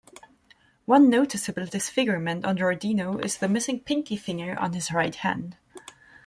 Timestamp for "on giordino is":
2.43-3.37